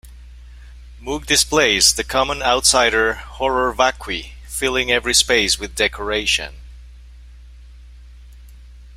Moog 0.99 1.27
displays 1.27 1.93
the 1.93 2.03
common 2.03 2.41
outsider 2.41 3.13
"horror 3.13 3.71
vacui," 3.71 4.31
filling 4.47 4.91
every 4.91 5.13
space 5.13 5.59
with 5.59 5.75
decoration. 5.75 6.55